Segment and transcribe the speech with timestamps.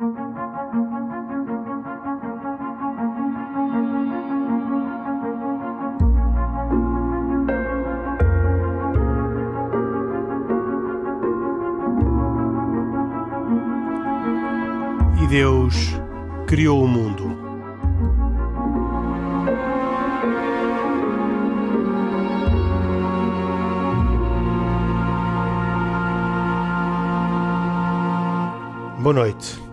[0.00, 0.04] E
[15.28, 16.00] Deus
[16.46, 17.36] criou o mundo.
[29.02, 29.69] Boa noite.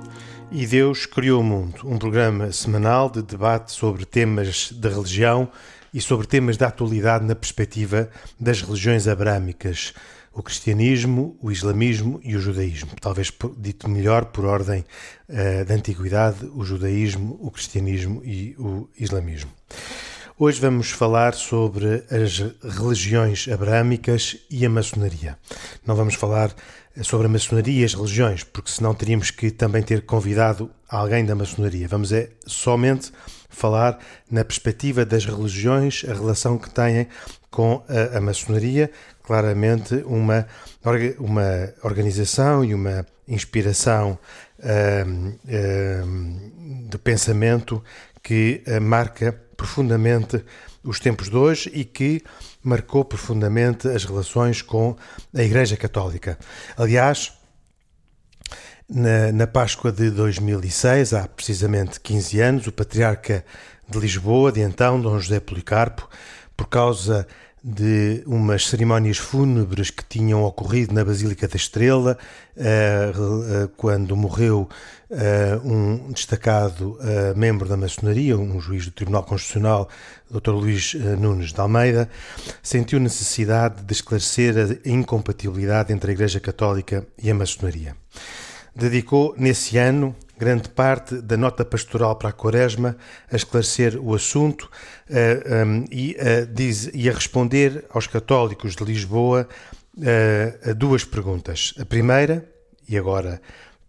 [0.49, 5.51] E Deus criou o mundo, um programa semanal de debate sobre temas da religião
[5.93, 9.93] e sobre temas da atualidade na perspectiva das religiões abrâmicas,
[10.33, 12.91] o cristianismo, o islamismo e o judaísmo.
[13.01, 14.85] Talvez dito melhor por ordem
[15.27, 19.51] uh, da antiguidade, o judaísmo, o cristianismo e o islamismo.
[20.39, 25.35] Hoje vamos falar sobre as religiões abrâmicas e a maçonaria.
[25.85, 26.55] Não vamos falar
[27.03, 31.35] sobre a maçonaria e as religiões, porque senão teríamos que também ter convidado alguém da
[31.35, 31.87] maçonaria.
[31.87, 33.11] Vamos é somente
[33.49, 37.07] falar na perspectiva das religiões, a relação que têm
[37.49, 38.91] com a, a maçonaria,
[39.23, 40.47] claramente uma,
[41.19, 44.17] uma organização e uma inspiração
[44.63, 45.33] um,
[46.05, 47.83] um, de pensamento
[48.23, 50.43] que uh, marca profundamente
[50.83, 52.23] os tempos de hoje e que
[52.67, 54.95] marcou profundamente as relações com
[55.33, 56.37] a Igreja Católica.
[56.75, 57.31] Aliás,
[58.89, 63.45] na, na Páscoa de 2006, há precisamente 15 anos, o Patriarca
[63.89, 66.09] de Lisboa, de então, Dom José Policarpo,
[66.57, 67.25] por causa
[67.63, 72.17] de umas cerimónias fúnebres que tinham ocorrido na Basílica da Estrela,
[72.55, 74.69] eh, eh, quando morreu
[75.09, 76.97] eh, um destacado
[77.35, 79.89] membro da maçonaria, um juiz do Tribunal Constitucional,
[80.29, 80.51] Dr.
[80.51, 82.09] Luís Nunes de Almeida,
[82.61, 87.95] sentiu necessidade de esclarecer a incompatibilidade entre a Igreja Católica e a maçonaria.
[88.75, 92.95] Dedicou, nesse ano, grande parte da nota pastoral para a Quaresma
[93.31, 94.69] a esclarecer o assunto uh,
[95.09, 99.47] eh, um, e, uh, diz, e, a responder aos católicos de Lisboa
[99.97, 101.73] uh, a duas perguntas.
[101.79, 102.47] A primeira,
[102.87, 103.41] e agora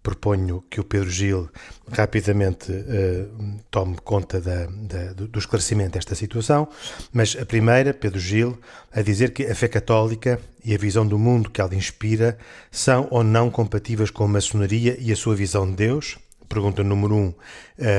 [0.08, 1.50] proponho que o Pedro Gil
[1.92, 6.66] rapidamente uh, tome conta da, da, do esclarecimento desta situação,
[7.12, 8.58] mas a primeira, Pedro Gil,
[8.90, 12.38] a dizer que a fé católica e a visão do mundo que ela inspira
[12.70, 16.16] são ou não compatíveis com a maçonaria e a sua visão de Deus?
[16.48, 17.34] pergunta número um,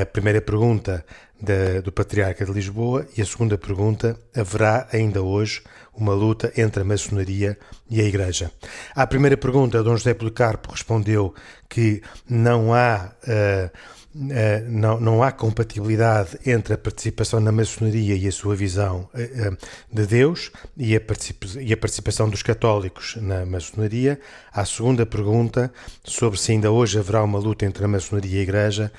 [0.02, 1.06] a primeira pergunta
[1.42, 5.62] da, do Patriarca de Lisboa e a segunda pergunta, haverá ainda hoje
[5.94, 7.58] uma luta entre a maçonaria
[7.90, 8.52] e a Igreja?
[8.96, 11.34] À primeira pergunta, Dom José Policarpo respondeu
[11.68, 13.12] que não há...
[13.24, 19.58] Uh, não, não há compatibilidade entre a participação na maçonaria e a sua visão uh,
[19.92, 24.20] de Deus e a, participação dos católicos na maçonaria.
[24.52, 25.72] À segunda pergunta,
[26.04, 28.92] sobre se ainda hoje haverá uma luta entre a maçonaria e a Igreja,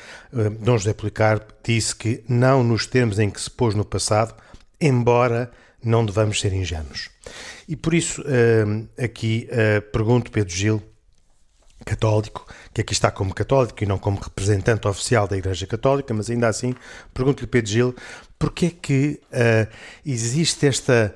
[0.61, 4.35] Dom José Policarpo disse que não nos termos em que se pôs no passado,
[4.81, 5.51] embora
[5.83, 7.11] não devamos ser ingênuos.
[7.69, 8.23] E por isso,
[9.03, 9.49] aqui
[9.93, 10.83] pergunto, Pedro Gil,
[11.85, 16.31] católico, que aqui está como católico e não como representante oficial da Igreja Católica, mas
[16.31, 16.75] ainda assim,
[17.13, 17.97] pergunto-lhe, Pedro Gil,
[18.39, 19.71] porquê é que uh,
[20.05, 21.15] existe esta,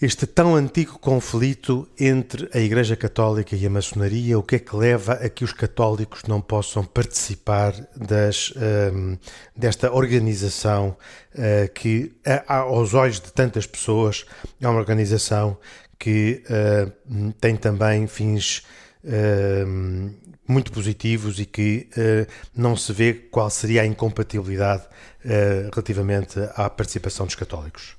[0.00, 4.38] este tão antigo conflito entre a Igreja Católica e a maçonaria?
[4.38, 9.18] O que é que leva a que os católicos não possam participar das, ah,
[9.54, 10.96] desta organização
[11.34, 14.24] uh, que, a, aos olhos de tantas pessoas,
[14.60, 15.56] é uma organização
[15.98, 18.64] que uh, tem também fins
[19.04, 20.14] uh,
[20.46, 24.84] muito positivos e que uh, não se vê qual seria a incompatibilidade
[25.24, 27.96] uh, relativamente à participação dos católicos.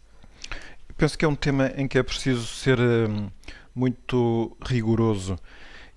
[0.98, 3.30] penso que é um tema em que é preciso ser hum,
[3.74, 5.38] muito rigoroso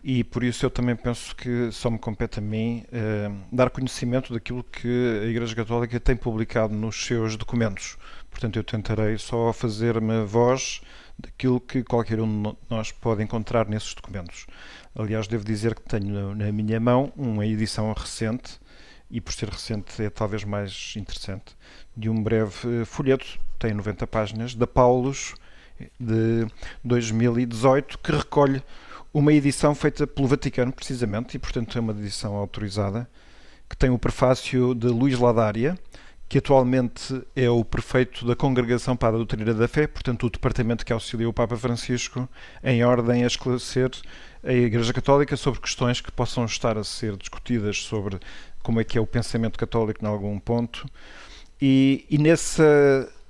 [0.03, 4.33] e por isso eu também penso que só me compete a mim hum, dar conhecimento
[4.33, 7.97] daquilo que a Igreja Católica tem publicado nos seus documentos.
[8.31, 10.83] Portanto, eu tentarei só fazer-me voz
[11.19, 14.47] daquilo que qualquer um de nós pode encontrar nesses documentos.
[14.95, 18.59] Aliás, devo dizer que tenho na minha mão uma edição recente,
[19.11, 21.57] e por ser recente é talvez mais interessante,
[21.97, 25.35] de um breve folheto, tem 90 páginas, da Paulus,
[25.99, 26.47] de
[26.85, 28.63] 2018, que recolhe
[29.13, 33.09] uma edição feita pelo Vaticano, precisamente, e portanto é uma edição autorizada,
[33.69, 35.79] que tem o prefácio de Luís Ladária,
[36.29, 40.85] que atualmente é o prefeito da Congregação para a Doutrina da Fé, portanto, o departamento
[40.85, 42.29] que auxilia o Papa Francisco
[42.65, 43.91] em ordem a esclarecer
[44.43, 48.19] a Igreja Católica sobre questões que possam estar a ser discutidas sobre
[48.63, 50.89] como é que é o pensamento católico em algum ponto.
[51.63, 52.63] E, e nesse,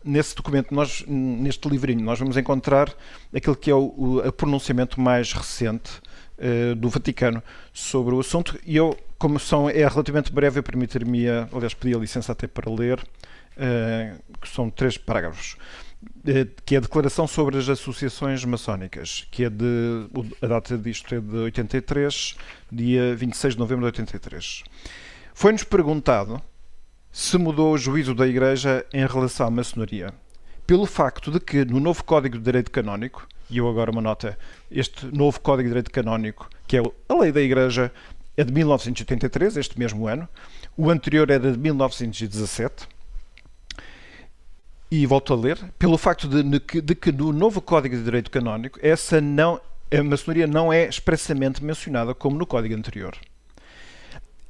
[0.02, 2.94] nesse documento, nós, neste livrinho, nós vamos encontrar
[3.34, 6.00] aquele que é o, o pronunciamento mais recente
[6.38, 8.58] uh, do Vaticano sobre o assunto.
[8.64, 12.70] E eu como são, é relativamente breve, eu permitir-me, aliás, pedi a licença até para
[12.70, 15.56] ler, uh, que são três parágrafos,
[16.02, 20.08] uh, que é a declaração sobre as associações maçónicas, que é de,
[20.42, 22.36] a data disto é de 83,
[22.70, 24.64] dia 26 de novembro de 83.
[25.34, 26.40] Foi-nos perguntado
[27.18, 30.12] se mudou o juízo da Igreja em relação à maçonaria,
[30.66, 34.38] pelo facto de que no novo Código de Direito Canónico, e eu agora uma nota,
[34.70, 37.90] este novo Código de Direito Canónico, que é a lei da Igreja,
[38.36, 40.28] é de 1983, este mesmo ano.
[40.76, 42.86] O anterior era de 1917.
[44.90, 46.42] E volto a ler, pelo facto de,
[46.80, 49.60] de que no novo Código de Direito Canónico essa não,
[49.92, 53.16] a maçonaria não é expressamente mencionada como no Código anterior.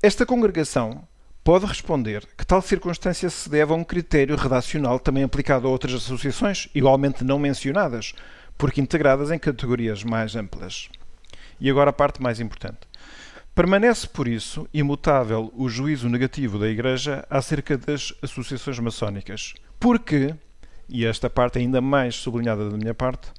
[0.02, 1.06] Esta congregação
[1.42, 5.94] pode responder que tal circunstância se deve a um critério redacional também aplicado a outras
[5.94, 8.12] associações, igualmente não mencionadas,
[8.58, 10.88] porque integradas em categorias mais amplas.
[11.60, 12.80] E agora a parte mais importante.
[13.56, 19.54] Permanece, por isso, imutável o juízo negativo da Igreja acerca das associações maçónicas.
[19.80, 20.34] Porque,
[20.86, 23.32] e esta parte é ainda mais sublinhada da minha parte,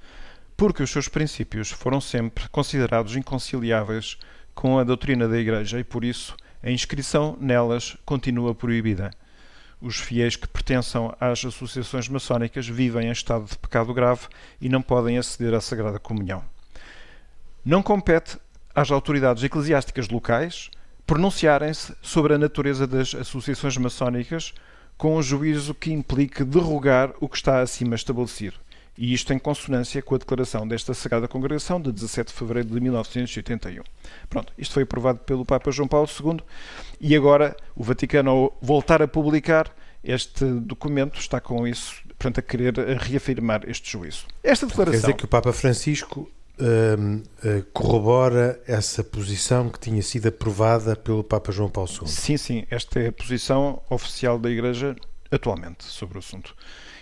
[0.57, 4.17] porque os seus princípios foram sempre considerados inconciliáveis
[4.55, 9.11] com a doutrina da Igreja e, por isso, a inscrição nelas continua proibida.
[9.79, 14.25] Os fiéis que pertençam às associações maçónicas vivem em estado de pecado grave
[14.59, 16.43] e não podem aceder à Sagrada Comunhão.
[17.63, 18.39] Não compete
[18.77, 20.69] às autoridades eclesiásticas locais
[21.03, 24.53] pronunciarem-se sobre a natureza das associações maçónicas
[24.95, 28.53] com um juízo que implique derrogar o que está acima estabelecido.
[28.95, 32.79] E isto em consonância com a declaração desta Sagrada Congregação de 17 de fevereiro de
[32.79, 33.81] 1981.
[34.29, 36.39] Pronto, isto foi aprovado pelo Papa João Paulo II
[37.01, 42.43] e agora o Vaticano, ao voltar a publicar este documento, está com isso, portanto, a
[42.43, 44.27] querer reafirmar este juízo.
[44.43, 44.99] Esta declaração.
[45.01, 47.17] Quer dizer que o Papa Francisco uh,
[47.47, 52.07] uh, corrobora essa posição que tinha sido aprovada pelo Papa João Paulo II.
[52.07, 54.95] Sim, sim, esta é a posição oficial da Igreja
[55.31, 56.55] atualmente sobre o assunto.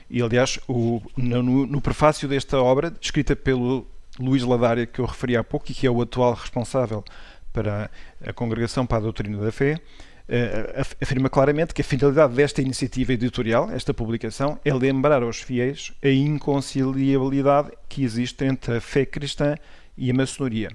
[0.10, 3.88] E, aliás, o, no, no prefácio desta obra, escrita pelo
[4.20, 7.04] Luís Ladária, que eu referi há pouco e que é o atual responsável
[7.52, 7.90] para
[8.26, 9.80] a Congregação para a Doutrina da Fé,
[11.02, 16.10] afirma claramente que a finalidade desta iniciativa editorial, esta publicação, é lembrar aos fiéis a
[16.10, 19.56] inconciliabilidade que existe entre a fé cristã
[19.98, 20.70] e a maçonaria.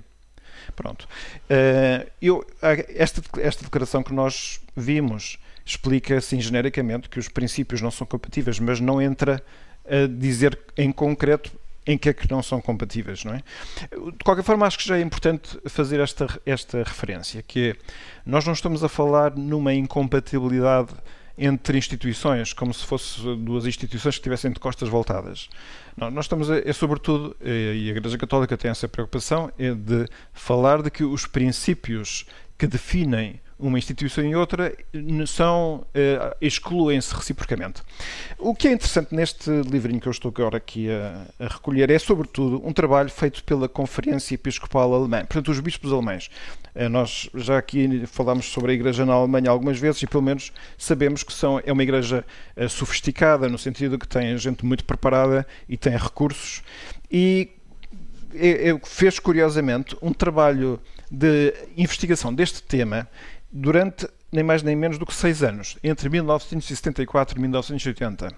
[0.76, 1.08] Pronto.
[1.44, 2.46] Uh, eu,
[2.94, 8.58] esta, esta declaração que nós vimos explica assim genericamente que os princípios não são compatíveis,
[8.58, 9.42] mas não entra
[9.84, 11.52] a dizer em concreto
[11.86, 13.42] em que é que não são compatíveis, não é?
[13.90, 17.76] De qualquer forma, acho que já é importante fazer esta, esta referência, que é,
[18.24, 20.90] nós não estamos a falar numa incompatibilidade
[21.38, 25.48] entre instituições, como se fossem duas instituições que estivessem de costas voltadas.
[25.96, 30.06] Não, nós estamos, a, é sobretudo, e a Igreja Católica tem essa preocupação, é de
[30.34, 32.26] falar de que os princípios
[32.58, 34.74] que definem uma instituição e outra
[35.26, 37.82] são uh, excluem-se reciprocamente.
[38.38, 41.98] O que é interessante neste livrinho que eu estou agora aqui a, a, recolher é,
[41.98, 46.30] sobretudo, um trabalho feito pela Conferência Episcopal Alemã, portanto, os bispos alemães.
[46.74, 50.52] Uh, nós já aqui falámos sobre a Igreja na Alemanha algumas vezes e, pelo menos,
[50.78, 52.24] sabemos que são, é uma Igreja
[52.56, 56.62] uh, sofisticada, no sentido que tem gente muito preparada e tem recursos.
[57.10, 57.50] E
[58.84, 60.80] fez, curiosamente, um trabalho
[61.10, 63.08] de investigação deste tema
[63.50, 68.28] durante nem mais nem menos do que seis anos, entre 1974 e 1980.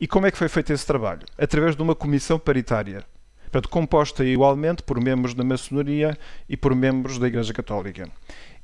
[0.00, 1.22] E como é que foi feito esse trabalho?
[1.36, 3.04] Através de uma comissão paritária,
[3.42, 6.16] portanto, composta igualmente por membros da maçonaria
[6.48, 8.08] e por membros da Igreja Católica.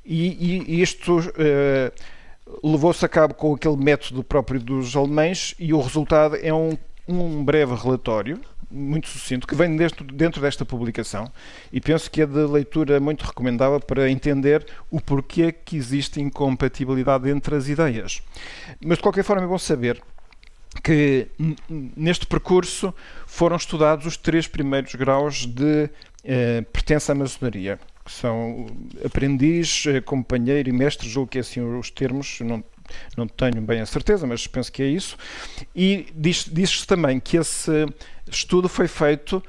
[0.03, 5.81] E, e isto uh, levou-se a cabo com aquele método próprio dos alemães e o
[5.81, 6.77] resultado é um,
[7.07, 8.39] um breve relatório
[8.71, 11.31] muito sucinto que vem dentro, dentro desta publicação
[11.71, 17.29] e penso que é de leitura muito recomendável para entender o porquê que existe incompatibilidade
[17.29, 18.21] entre as ideias.
[18.83, 20.01] Mas de qualquer forma é bom saber
[20.83, 21.27] que
[21.69, 22.93] neste percurso
[23.27, 25.89] foram estudados os três primeiros graus de
[26.23, 28.67] eh, pertença à maçonaria, que são
[29.03, 32.63] aprendiz, eh, companheiro e mestre, julgo que é assim os termos, não,
[33.17, 35.17] não tenho bem a certeza, mas penso que é isso.
[35.75, 37.85] E diz-se diz também que esse
[38.29, 39.43] estudo foi feito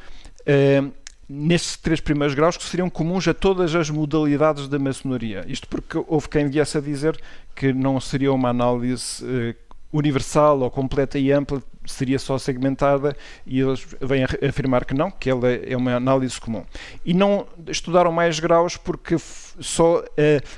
[0.46, 0.82] eh,
[1.28, 5.44] nesses três primeiros graus que seriam comuns a todas as modalidades da maçonaria.
[5.49, 7.18] Isto porque houve quem viesse a dizer
[7.54, 9.54] que não seria uma análise eh,
[9.92, 15.28] universal ou completa e ampla seria só segmentada e eles vêm afirmar que não, que
[15.28, 16.64] ela é uma análise comum.
[17.04, 20.04] E não estudaram mais graus porque só uh,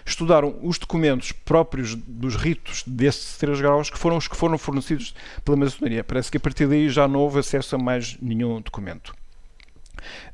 [0.04, 5.14] estudaram os documentos próprios dos ritos desses três graus que foram os que foram fornecidos
[5.44, 6.04] pela maçonaria.
[6.04, 9.14] Parece que a partir daí já não houve acesso a mais nenhum documento.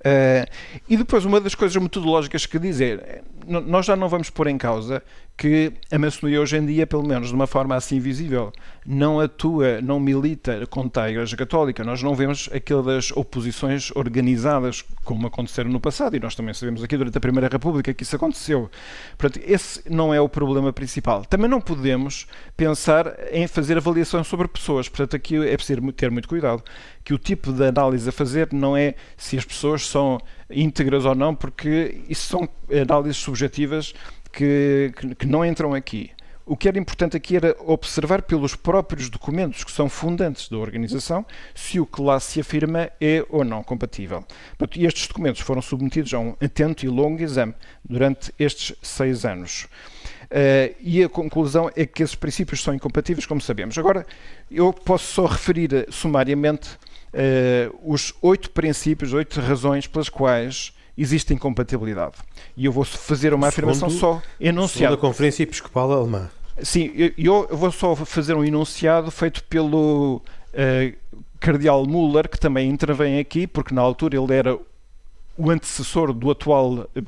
[0.01, 0.51] Uh,
[0.89, 5.03] e depois, uma das coisas metodológicas que dizer, nós já não vamos pôr em causa
[5.37, 8.53] que a maçonaria hoje em dia, pelo menos de uma forma assim visível,
[8.85, 11.83] não atua, não milita contra a Igreja Católica.
[11.83, 16.97] Nós não vemos aquelas oposições organizadas como aconteceram no passado, e nós também sabemos aqui
[16.97, 18.71] durante a Primeira República que isso aconteceu.
[19.17, 21.25] Portanto, esse não é o problema principal.
[21.25, 24.89] Também não podemos pensar em fazer avaliação sobre pessoas.
[24.89, 26.63] Portanto, aqui é preciso ter muito cuidado,
[27.03, 31.15] que o tipo de análise a fazer não é se as pessoas são íntegras ou
[31.15, 33.95] não, porque isso são análises subjetivas
[34.33, 36.11] que, que, que não entram aqui.
[36.51, 41.25] O que era importante aqui era observar pelos próprios documentos que são fundantes da organização
[41.55, 44.25] se o que lá se afirma é ou não compatível.
[44.75, 47.55] E estes documentos foram submetidos a um atento e longo exame
[47.85, 49.69] durante estes seis anos.
[50.25, 53.79] Uh, e a conclusão é que esses princípios são incompatíveis, como sabemos.
[53.79, 54.05] Agora,
[54.51, 56.90] eu posso só referir sumariamente uh,
[57.83, 62.17] os oito princípios, oito razões pelas quais existe incompatibilidade.
[62.57, 64.95] E eu vou fazer uma segundo, afirmação só enunciada.
[64.95, 66.31] da Conferência Episcopal Alemã.
[66.63, 72.69] Sim, eu, eu, vou só fazer um enunciado feito pelo uh, Cardeal Müller, que também
[72.69, 74.59] intervém aqui, porque na altura ele era
[75.39, 77.03] o antecessor do atual eh,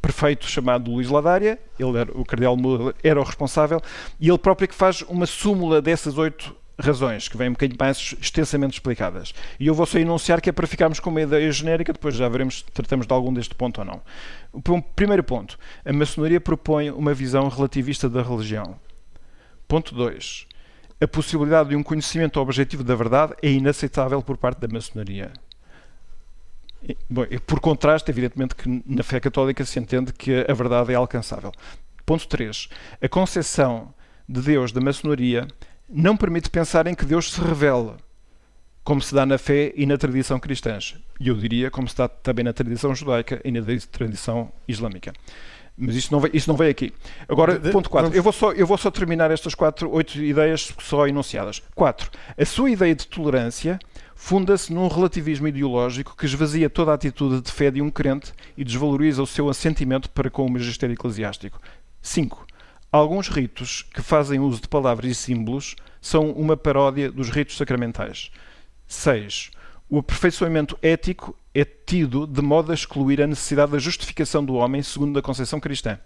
[0.00, 3.80] prefeito chamado Luís Ladária, ele era, o Cardeal Müller era o responsável,
[4.18, 7.78] e ele próprio é que faz uma súmula dessas oito razões, que vêm um bocadinho
[7.78, 9.32] mais extensamente explicadas.
[9.58, 12.28] E eu vou só enunciar que é para ficarmos com uma ideia genérica, depois já
[12.28, 14.02] veremos se tratamos de algum deste ponto ou não.
[14.52, 18.76] O primeiro ponto, a maçonaria propõe uma visão relativista da religião.
[19.66, 20.46] Ponto 2.
[21.00, 25.32] A possibilidade de um conhecimento objetivo da verdade é inaceitável por parte da maçonaria.
[27.08, 31.52] Bom, por contraste, evidentemente que na fé católica se entende que a verdade é alcançável.
[32.04, 32.68] Ponto 3.
[33.00, 33.94] A concepção
[34.28, 35.46] de Deus da maçonaria
[35.92, 37.98] não permite pensar em que Deus se revela,
[38.82, 40.96] como se dá na fé e na tradição cristãs.
[41.20, 45.12] E eu diria como se dá também na tradição judaica e na tradição islâmica.
[45.76, 46.92] Mas isso não veio, isso não veio aqui.
[47.28, 48.14] Agora, ponto 4.
[48.14, 51.62] Eu, vou só, eu vou só terminar estas quatro, oito ideias só enunciadas.
[51.74, 52.10] 4.
[52.36, 53.78] A sua ideia de tolerância
[54.14, 58.64] funda-se num relativismo ideológico que esvazia toda a atitude de fé de um crente e
[58.64, 61.60] desvaloriza o seu assentimento para com o magistério eclesiástico.
[62.00, 62.46] 5.
[62.92, 68.30] Alguns ritos que fazem uso de palavras e símbolos são uma paródia dos ritos sacramentais.
[68.86, 69.50] 6.
[69.88, 74.82] O aperfeiçoamento ético é tido de modo a excluir a necessidade da justificação do homem
[74.82, 75.98] segundo a concepção cristã.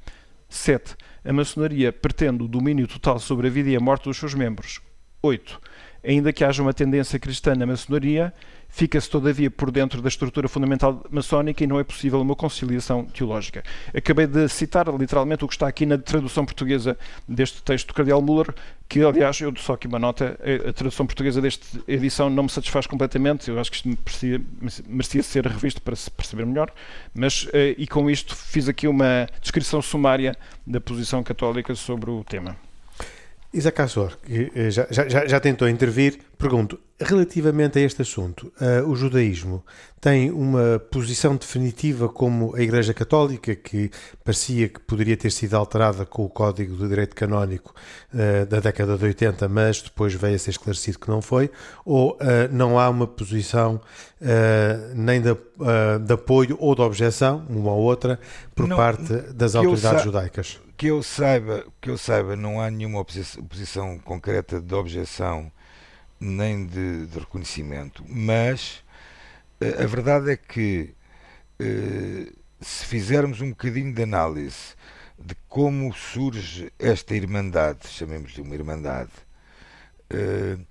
[0.49, 0.95] 7.
[1.25, 4.81] A maçonaria pretende o domínio total sobre a vida e a morte dos seus membros.
[5.21, 5.61] 8.
[6.07, 8.33] Ainda que haja uma tendência cristã na maçonaria,
[8.69, 13.65] fica-se todavia por dentro da estrutura fundamental maçónica e não é possível uma conciliação teológica.
[13.95, 16.97] Acabei de citar literalmente o que está aqui na tradução portuguesa
[17.27, 18.55] deste texto do Cardeal Müller,
[18.89, 22.87] que aliás, eu só aqui uma nota, a tradução portuguesa desta edição não me satisfaz
[22.87, 24.41] completamente, eu acho que isto merecia,
[24.87, 26.71] merecia ser revisto para se perceber melhor,
[27.15, 30.37] mas eh, e com isto fiz aqui uma descrição sumária
[30.67, 32.66] da posição católica sobre o tema.
[33.57, 38.87] Isaac Assor, que eh, já, já, já tentou intervir, pergunto, relativamente a este assunto, uh,
[38.89, 39.65] o judaísmo
[40.01, 43.91] tem uma posição definitiva como a Igreja Católica, que
[44.23, 47.75] parecia que poderia ter sido alterada com o Código de Direito Canónico
[48.13, 51.51] uh, da década de 80, mas depois veio a ser esclarecido que não foi,
[51.85, 52.19] ou uh,
[52.51, 53.81] não há uma posição
[54.95, 58.19] nem de, de, apoio ou de objeção, uma ou outra,
[58.55, 60.59] por não, parte das autoridades judaicas?
[60.77, 65.51] Que eu saiba, que eu saiba, não há nenhuma posição concreta de objeção
[66.21, 68.85] nem de, de reconhecimento, mas
[69.61, 70.95] uh, a verdade é que
[71.61, 74.75] uh, se fizermos um bocadinho de análise
[75.19, 79.13] de como surge esta irmandade, chamemos-lhe uma irmandade,
[80.13, 80.63] uh,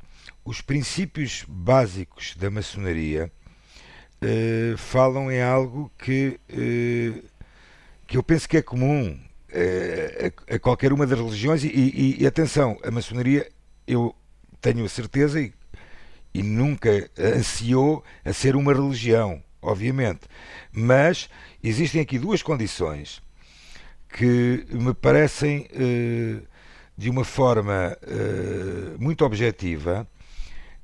[0.43, 3.31] os princípios básicos da maçonaria
[4.77, 6.39] falam em algo que,
[8.07, 9.19] que eu penso que é comum
[9.55, 13.49] a, a, qualquer uma das religiões e, e, e, atenção, a maçonaria
[13.87, 14.15] eu
[14.61, 15.53] tenho a certeza e,
[16.33, 20.21] e nunca ansiou a ser uma religião, obviamente,
[20.71, 21.29] mas
[21.63, 23.21] existem aqui duas condições
[24.09, 26.47] que me parecem uh,
[26.97, 30.07] de uma forma uh, muito objetiva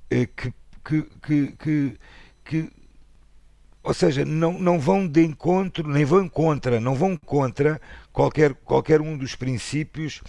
[0.09, 1.97] que, que, que, que,
[2.43, 2.80] que
[3.83, 7.81] ou seja, não, não vão de encontro, nem vão contra, não vão contra
[8.13, 10.21] qualquer, qualquer um dos princípios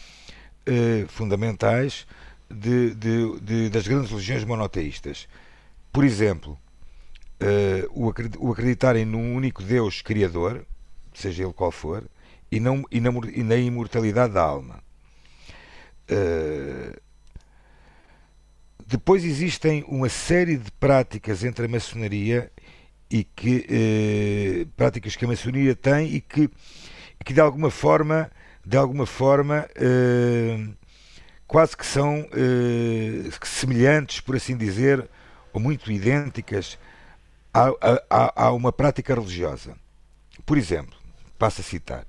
[0.67, 2.07] eh, fundamentais
[2.51, 5.29] de, de, de, das grandes religiões monoteístas.
[5.93, 6.59] Por exemplo,
[7.41, 10.65] eh, o acreditarem num único Deus Criador,
[11.13, 12.05] seja ele qual for,
[12.51, 14.83] e, não, e, na, e na imortalidade da alma.
[16.11, 17.01] Uh,
[18.87, 22.53] depois existem uma série de práticas entre a maçonaria
[23.13, 26.51] e que eh, práticas que a maçonaria tem e que
[27.23, 28.31] que de alguma forma,
[28.67, 30.67] de alguma forma, eh,
[31.47, 35.09] quase que são eh, semelhantes, por assim dizer,
[35.53, 36.79] ou muito idênticas
[37.55, 37.69] a,
[38.11, 39.77] a, a uma prática religiosa.
[40.45, 40.97] Por exemplo,
[41.39, 42.07] passo a citar: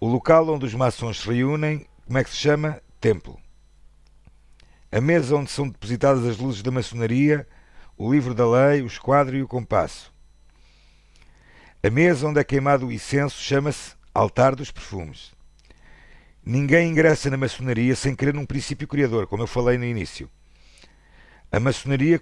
[0.00, 2.80] o local onde os maçons se reúnem, como é que se chama?
[3.00, 3.38] Templo.
[4.90, 7.46] A mesa onde são depositadas as luzes da maçonaria,
[7.98, 10.12] o livro da lei, o esquadro e o compasso.
[11.82, 15.32] A mesa onde é queimado o incenso chama-se altar dos perfumes.
[16.44, 20.30] Ninguém ingressa na maçonaria sem crer num princípio criador, como eu falei no início.
[21.50, 22.20] A maçonaria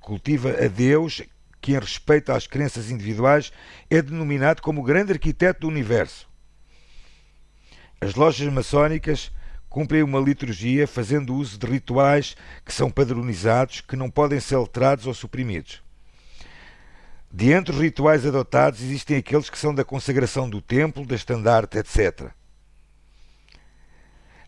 [0.00, 1.22] cultiva a Deus,
[1.60, 3.52] que, em respeito às crenças individuais,
[3.88, 6.28] é denominado como o grande arquiteto do universo.
[8.00, 9.30] As lojas maçónicas
[9.72, 15.06] cumprem uma liturgia fazendo uso de rituais que são padronizados, que não podem ser alterados
[15.06, 15.82] ou suprimidos.
[17.32, 21.78] De entre os rituais adotados existem aqueles que são da consagração do templo, da estandarte,
[21.78, 22.28] etc.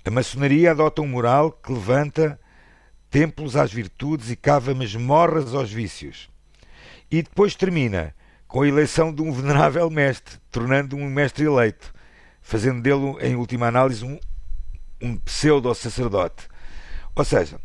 [0.04, 2.38] A maçonaria adota um moral que levanta
[3.10, 6.28] templos às virtudes e cava masmorras aos vícios.
[7.10, 8.14] E depois termina
[8.46, 11.94] com a eleição de um venerável mestre, tornando um mestre eleito,
[12.42, 14.20] fazendo dele, em última análise, um,
[15.00, 16.48] um pseudo-sacerdote.
[17.14, 17.60] Ou seja,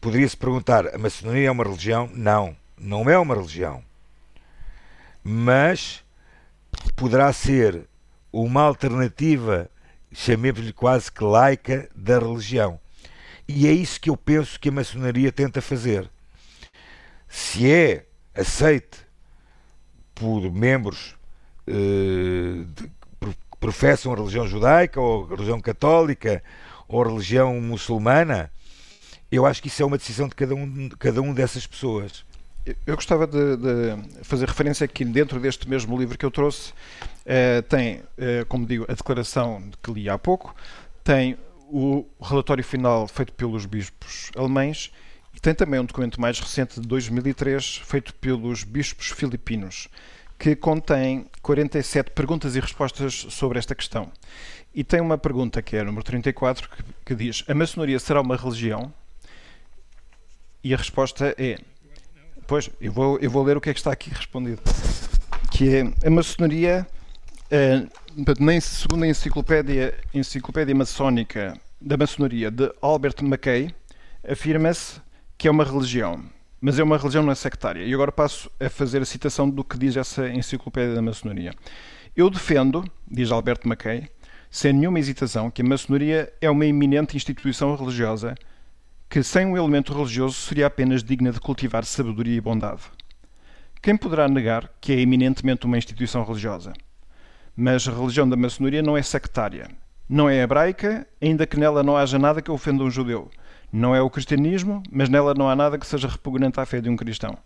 [0.00, 2.10] poderia-se perguntar: a maçonaria é uma religião?
[2.14, 3.82] Não, não é uma religião.
[5.22, 6.04] Mas
[6.94, 7.88] poderá ser
[8.32, 9.70] uma alternativa,
[10.12, 12.78] chamemos-lhe quase que laica, da religião.
[13.48, 16.10] E é isso que eu penso que a maçonaria tenta fazer.
[17.28, 18.98] Se é aceite
[20.14, 21.14] por membros
[21.66, 22.90] eh, que
[23.66, 26.40] professam a religião judaica ou a religião católica
[26.86, 28.48] ou a religião muçulmana,
[29.30, 32.24] eu acho que isso é uma decisão de cada um, de cada um dessas pessoas.
[32.86, 36.72] Eu gostava de, de, fazer referência aqui dentro deste mesmo livro que eu trouxe.
[37.24, 40.54] Eh, tem, eh, como digo, a declaração que li há pouco,
[41.02, 41.36] tem
[41.68, 44.92] o relatório final feito pelos bispos alemães
[45.34, 49.88] e tem também um documento mais recente de 2003 feito pelos bispos filipinos
[50.38, 54.10] que contém 47 perguntas e respostas sobre esta questão.
[54.74, 58.20] E tem uma pergunta que é a número 34 que, que diz: A maçonaria será
[58.20, 58.92] uma religião?
[60.62, 61.58] E a resposta é:
[62.46, 64.60] Pois, eu vou, eu vou ler o que é que está aqui respondido.
[65.50, 66.86] Que é: A maçonaria
[67.46, 67.88] Uh,
[68.40, 73.72] na, segundo a enciclopédia, enciclopédia maçónica da maçonaria de Albert Mackay,
[74.28, 75.00] afirma-se
[75.38, 76.24] que é uma religião,
[76.66, 77.84] mas é uma religião não é sectária.
[77.84, 81.54] E agora passo a fazer a citação do que diz essa enciclopédia da maçonaria.
[82.16, 84.08] Eu defendo, diz Albert Mackay,
[84.50, 88.34] sem nenhuma hesitação, que a maçonaria é uma eminente instituição religiosa
[89.08, 92.82] que, sem um elemento religioso, seria apenas digna de cultivar sabedoria e bondade.
[93.80, 96.72] Quem poderá negar que é eminentemente uma instituição religiosa?
[97.56, 99.68] Mas a religião da maçonaria não é sectária.
[100.08, 103.30] Não é hebraica, ainda que nela não haja nada que ofenda um judeu.
[103.76, 106.88] Não é o cristianismo, mas nela não há nada que seja repugnante à fé de
[106.88, 107.36] um cristão.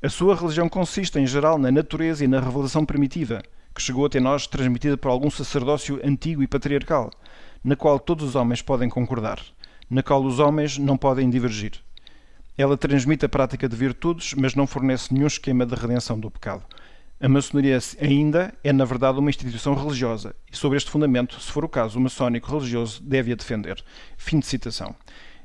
[0.00, 3.42] A sua religião consiste, em geral, na natureza e na revelação primitiva,
[3.74, 7.10] que chegou até nós transmitida por algum sacerdócio antigo e patriarcal,
[7.64, 9.40] na qual todos os homens podem concordar,
[9.90, 11.72] na qual os homens não podem divergir.
[12.56, 16.62] Ela transmite a prática de virtudes, mas não fornece nenhum esquema de redenção do pecado.
[17.20, 21.64] A maçonaria ainda é, na verdade, uma instituição religiosa e, sobre este fundamento, se for
[21.64, 23.82] o caso, o maçónico religioso deve a defender.
[24.16, 24.94] Fim de citação.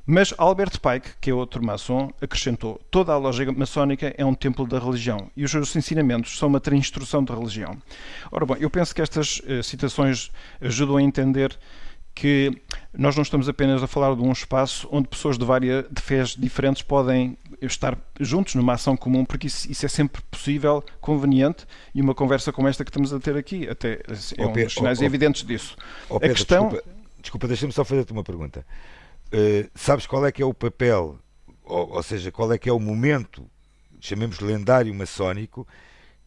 [0.05, 4.67] Mas Albert Pike, que é outro maçom, acrescentou: toda a lógica maçónica é um templo
[4.67, 7.77] da religião e os seus ensinamentos são uma instrução da religião.
[8.31, 10.31] Ora bom, eu penso que estas uh, citações
[10.61, 11.57] ajudam a entender
[12.19, 12.51] que
[12.93, 16.35] nós não estamos apenas a falar de um espaço onde pessoas de várias de fés
[16.35, 22.01] diferentes podem estar juntos numa ação comum, porque isso, isso, é sempre possível, conveniente, e
[22.01, 24.01] uma conversa como esta que estamos a ter aqui até
[24.37, 25.77] é um dos sinais oh, evidentes disso.
[26.09, 26.69] Oh, Pedro, a questão...
[26.69, 26.89] Desculpa,
[27.21, 28.65] desculpa deixa-me só fazer-te uma pergunta.
[29.31, 31.19] Uh, sabes qual é que é o papel,
[31.63, 33.45] ou, ou seja, qual é que é o momento,
[33.99, 35.67] chamemos lendário maçónico,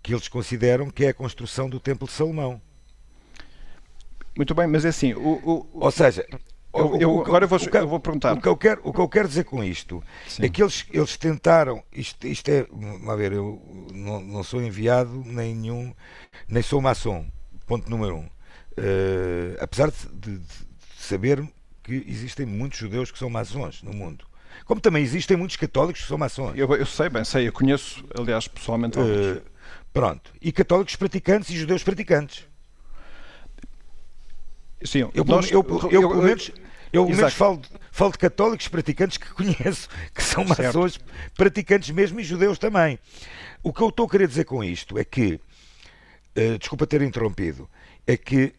[0.03, 2.61] que eles consideram que é a construção do Templo de Salomão?
[4.37, 5.15] Muito bem, mas é assim.
[5.15, 6.27] O, o, Ou seja,
[6.75, 8.33] eu, eu, agora eu vou, eu vou, perguntar.
[8.33, 10.45] O que eu quero, o que eu quero dizer com isto Sim.
[10.45, 11.83] é que eles, eles tentaram.
[11.93, 12.67] Isto, isto é.
[13.09, 13.61] A ver, eu
[13.93, 15.95] não, não sou enviado nem nenhum.
[16.49, 17.27] Nem sou maçom.
[17.67, 18.25] Ponto número um.
[18.25, 20.55] Uh, apesar de, de, de,
[20.97, 21.47] saber
[21.83, 24.25] que existem muitos judeus que são maçons no mundo.
[24.65, 26.57] Como também existem muitos católicos que são maçons.
[26.57, 27.49] Eu, eu sei, bem, sei.
[27.49, 28.99] Eu conheço, aliás, pessoalmente.
[28.99, 29.43] Uh,
[29.93, 30.33] pronto.
[30.41, 32.47] E católicos praticantes e judeus praticantes.
[34.85, 36.51] Sim, eu, nós, eu, eu, eu, pelo menos,
[36.93, 40.99] eu pelo menos falo, falo de católicos praticantes que conheço, que são maçons
[41.37, 42.99] praticantes mesmo e judeus também.
[43.63, 45.35] O que eu estou a querer dizer com isto é que
[46.37, 47.69] uh, desculpa ter interrompido,
[48.07, 48.55] é que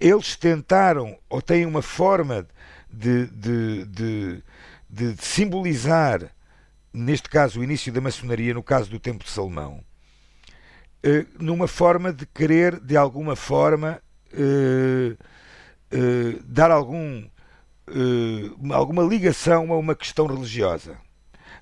[0.00, 2.46] eles tentaram ou têm uma forma
[2.90, 4.42] de, de, de,
[4.88, 6.32] de, simbolizar,
[6.92, 9.84] neste caso, o início da maçonaria, no caso do Templo de Salomão,
[11.04, 14.00] uh, numa forma de querer, de alguma forma,
[14.32, 15.18] uh,
[16.44, 17.26] dar algum,
[18.72, 20.98] alguma ligação a uma questão religiosa.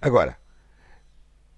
[0.01, 0.37] Agora,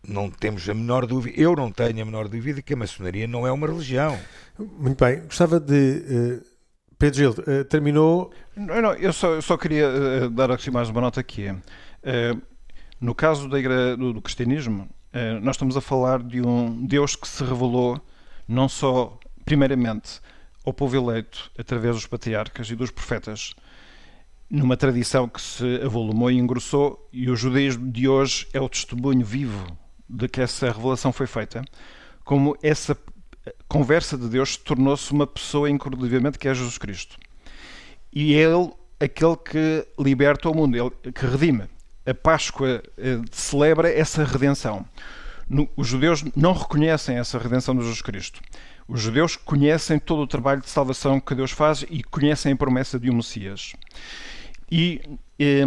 [0.07, 3.47] não temos a menor dúvida, eu não tenho a menor dúvida que a maçonaria não
[3.47, 4.19] é uma religião.
[4.59, 6.43] Muito bem, gostava de.
[6.99, 8.33] Uh, Pedro Gil, uh, terminou.
[8.57, 11.55] Não, não, eu só, eu só queria uh, dar aqui mais uma nota aqui.
[13.01, 13.59] no caso da
[13.97, 14.89] do, do cristianismo,
[15.43, 18.01] nós estamos a falar de um Deus que se revelou
[18.47, 20.21] não só, primeiramente,
[20.65, 23.55] ao povo eleito através dos patriarcas e dos profetas,
[24.51, 29.25] numa tradição que se avolumou e engrossou, e o judaísmo de hoje é o testemunho
[29.25, 29.67] vivo
[30.09, 31.63] de que essa revelação foi feita,
[32.25, 32.97] como essa
[33.69, 37.17] conversa de Deus tornou-se uma pessoa incorrigivelmente que é Jesus Cristo.
[38.13, 41.65] E é Ele aquele que liberta o mundo, ele que redime.
[42.05, 44.85] A Páscoa eh, celebra essa redenção.
[45.49, 48.41] No, os judeus não reconhecem essa redenção de Jesus Cristo.
[48.87, 52.99] Os judeus conhecem todo o trabalho de salvação que Deus faz e conhecem a promessa
[52.99, 53.75] de um Messias.
[54.71, 55.01] E
[55.39, 55.65] eh,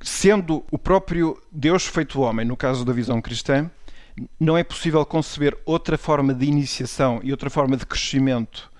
[0.00, 3.70] sendo o próprio Deus feito homem, no caso da visão cristã,
[4.38, 8.70] não é possível conceber outra forma de iniciação e outra forma de crescimento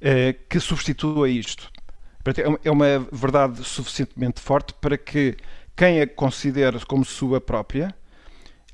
[0.00, 1.70] eh, que substitua isto.
[2.26, 5.36] É, é uma verdade suficientemente forte para que
[5.76, 7.94] quem a considere como sua própria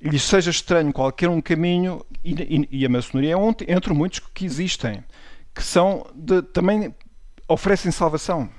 [0.00, 4.44] lhe seja estranho qualquer um caminho, e, e, a maçonaria é um entre muitos que
[4.44, 5.02] existem,
[5.54, 6.94] que são de, também
[7.48, 8.50] oferecem salvação.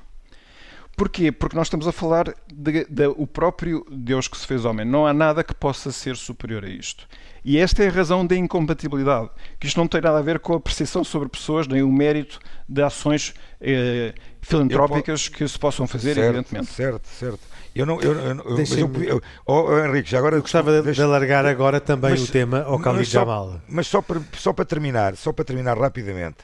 [0.95, 1.32] Porquê?
[1.32, 4.86] Porque nós estamos a falar de, de, o próprio Deus que se fez homem.
[4.86, 7.08] Não há nada que possa ser superior a isto.
[7.46, 9.30] E esta é a razão da incompatibilidade.
[9.60, 12.40] Que isto não tem nada a ver com a percepção sobre pessoas, nem o mérito
[12.68, 16.72] de ações eh, filantrópicas que se possam fazer, certo, evidentemente.
[16.72, 17.40] Certo, certo.
[17.76, 18.02] Eu não.
[18.02, 18.36] Eu, eu,
[18.78, 20.36] eu, eu oh, Henrique, já agora.
[20.36, 23.62] Eu gostava de, de alargar agora também mas, o tema ao Khalid Jamal.
[23.70, 26.40] Mas só para, só para terminar, só para terminar rapidamente,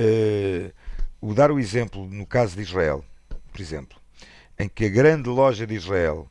[0.00, 0.72] uh,
[1.20, 3.04] o dar o exemplo no caso de Israel
[3.52, 3.98] por exemplo,
[4.58, 6.28] em que a grande loja de Israel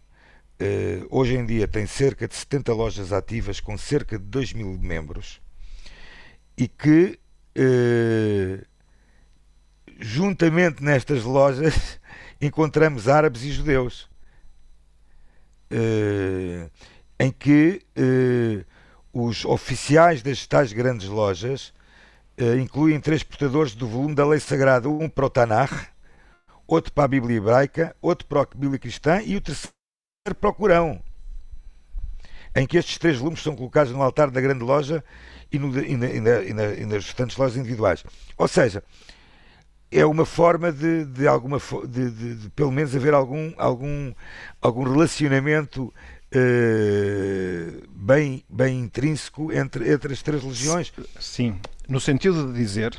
[0.61, 4.77] uh, hoje em dia tem cerca de 70 lojas ativas com cerca de 2 mil
[4.79, 5.41] membros
[6.57, 7.19] e que
[7.57, 8.65] uh,
[9.99, 11.99] juntamente nestas lojas
[12.39, 14.09] encontramos árabes e judeus
[15.71, 16.69] uh,
[17.19, 17.81] em que
[19.13, 21.71] os oficiais das tais grandes lojas
[22.59, 25.87] incluem três portadores do volume da lei sagrada, um para o Tanakh,
[26.65, 29.71] outro para a Bíblia hebraica, outro para a Bíblia cristã e o terceiro
[30.23, 31.01] para o Corão,
[32.55, 35.03] em que estes três volumes são colocados no altar da grande loja
[35.51, 38.03] e, no, e, na, e, na, e, na, nas restantes lojas individuais.
[38.37, 38.83] Ou seja,
[39.91, 41.57] é uma forma de, de alguma
[41.87, 44.13] de, de, de, pelo menos haver algum algum
[44.61, 45.91] algum relacionamento
[46.35, 52.97] uh, bem bem intrínseco entre entre as três religiões sim no sentido de dizer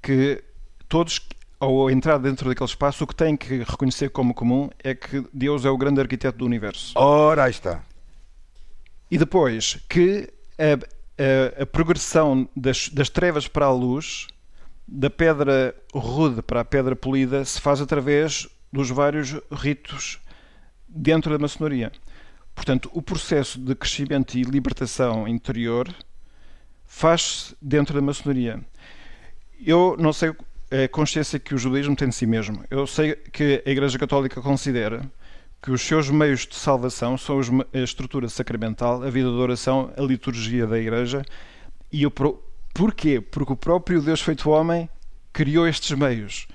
[0.00, 0.44] que
[0.88, 1.18] todos
[1.64, 5.64] ao entrar dentro daquele espaço, o que tem que reconhecer como comum é que Deus
[5.64, 6.92] é o grande arquiteto do universo.
[6.96, 7.82] Ora, aí está.
[9.10, 14.28] E depois que a, a, a progressão das, das trevas para a luz,
[14.86, 20.18] da pedra rude para a pedra polida, se faz através dos vários ritos
[20.88, 21.92] dentro da maçonaria.
[22.54, 25.92] Portanto, o processo de crescimento e libertação interior
[26.84, 28.60] faz-se dentro da maçonaria.
[29.64, 30.34] Eu não sei
[30.82, 32.64] a consciência que o judaísmo tem de si mesmo.
[32.68, 35.02] Eu sei que a Igreja Católica considera
[35.62, 37.40] que os seus meios de salvação são
[37.72, 41.24] a estrutura sacramental, a vida de oração, a liturgia da Igreja.
[41.92, 42.42] E o pro...
[42.74, 43.20] porquê?
[43.20, 44.88] Porque o próprio Deus feito homem
[45.32, 46.46] criou estes meios.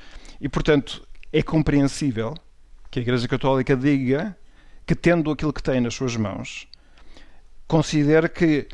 [0.41, 2.35] E, portanto, é compreensível
[2.91, 4.35] que a Igreja Católica diga
[4.85, 6.67] que, tendo aquilo que tem nas suas mãos,
[7.67, 8.67] considere que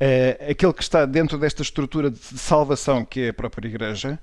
[0.00, 4.18] uh, aquele que está dentro desta estrutura de salvação que é a própria Igreja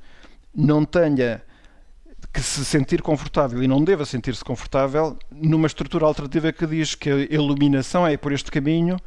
[0.55, 1.41] não tenha
[2.33, 7.09] que se sentir confortável e não deva sentir-se confortável numa estrutura alternativa que diz que
[7.09, 8.97] a iluminação é por este caminho,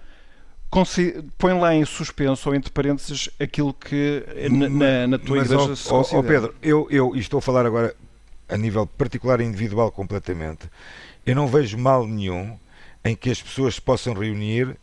[1.36, 5.88] põe lá em suspenso ou entre parênteses aquilo que na, na tua Mas, igreja se
[5.88, 6.20] considera.
[6.20, 7.94] Oh, Pedro, eu, eu estou a falar agora
[8.48, 10.68] a nível particular e individual completamente.
[11.24, 12.58] Eu não vejo mal nenhum
[13.04, 14.76] em que as pessoas possam reunir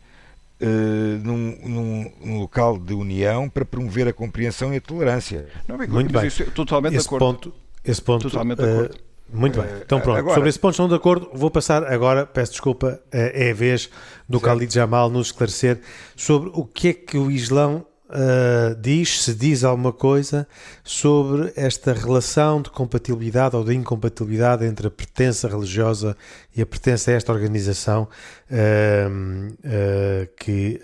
[0.58, 5.48] Uh, num, num, num, local de união para promover a compreensão e a tolerância.
[5.68, 6.26] Não, Muito bem.
[6.26, 7.26] Isso, totalmente esse de acordo.
[7.26, 8.96] Ponto, esse ponto, totalmente uh, de acordo.
[9.32, 11.28] Muito bem, então pronto, agora, sobre esse ponto estão de acordo.
[11.34, 13.90] Vou passar agora, peço desculpa, é a vez
[14.28, 14.38] do.
[14.38, 15.80] Khalid Jamal nos esclarecer
[16.14, 20.46] sobre o que é que o Islão uh, diz, se diz alguma coisa
[20.84, 26.16] sobre esta relação de compatibilidade ou de incompatibilidade entre a pertença religiosa
[26.54, 28.08] e a pertença a esta organização
[28.50, 30.80] uh, uh, que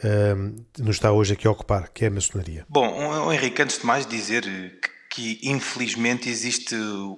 [0.79, 2.65] nos está hoje aqui a ocupar, que é a maçonaria.
[2.69, 6.75] Bom, Henrique, antes de mais dizer que que infelizmente existe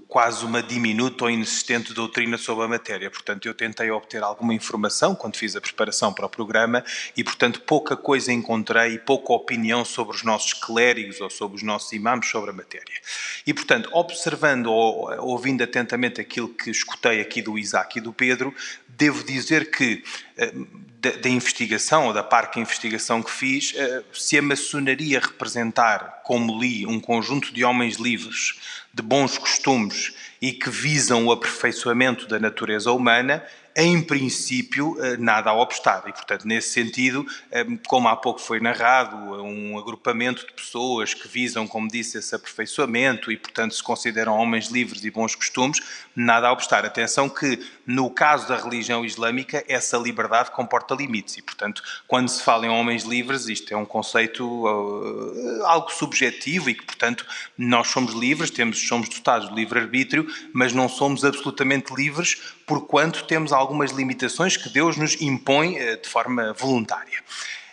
[0.09, 3.09] quase uma diminuta ou inexistente doutrina sobre a matéria.
[3.09, 6.85] Portanto, eu tentei obter alguma informação quando fiz a preparação para o programa
[7.17, 11.63] e, portanto, pouca coisa encontrei e pouca opinião sobre os nossos clérigos ou sobre os
[11.63, 13.01] nossos imãs sobre a matéria.
[13.47, 18.53] E, portanto, observando ou ouvindo atentamente aquilo que escutei aqui do Isaac e do Pedro,
[18.97, 20.03] devo dizer que
[20.37, 20.53] eh,
[21.01, 26.59] da, da, investigação, ou da parte investigação que fiz, eh, se a maçonaria representar, como
[26.61, 28.55] li, um conjunto de homens livres,
[28.93, 33.45] de bons costumes e que visam o aperfeiçoamento da natureza humana,
[33.77, 36.05] em princípio, eh, nada a obstar.
[36.07, 41.27] E, portanto, nesse sentido, eh, como há pouco foi narrado, um agrupamento de pessoas que
[41.27, 45.81] visam, como disse, esse aperfeiçoamento e, portanto, se consideram homens livres e bons costumes,
[46.15, 46.85] nada a obstar.
[46.85, 51.37] Atenção que, no caso da religião islâmica, essa liberdade comporta limites.
[51.37, 56.71] E, portanto, quando se fala em homens livres, isto é um conceito uh, algo subjetivo
[56.71, 57.27] e que, portanto,
[57.59, 63.53] nós somos livres, temos, somos dotados de livre-arbítrio, mas não somos absolutamente livres porquanto temos
[63.53, 67.23] algumas limitações que Deus nos impõe eh, de forma voluntária.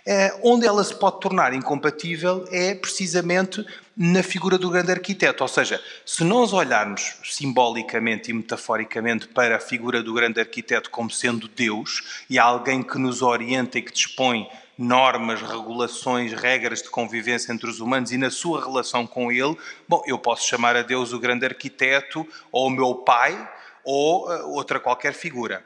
[0.06, 3.63] Eh, onde ela se pode tornar incompatível é precisamente
[3.95, 5.43] na figura do grande arquiteto.
[5.43, 11.12] Ou seja, se nós olharmos simbolicamente e metaforicamente para a figura do grande arquiteto como
[11.12, 17.54] sendo Deus e alguém que nos orienta e que dispõe normas, regulações, regras de convivência
[17.54, 19.56] entre os humanos e na sua relação com ele,
[19.88, 23.38] bom, eu posso chamar a Deus o grande arquiteto ou o meu pai
[23.84, 25.65] ou uh, outra qualquer figura.